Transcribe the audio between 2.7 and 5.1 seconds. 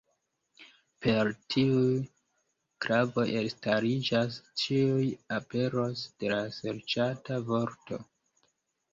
klavoj elstariĝas ĉiuj